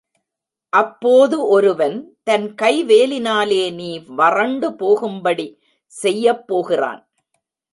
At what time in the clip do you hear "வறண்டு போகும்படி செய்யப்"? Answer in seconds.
4.15-6.47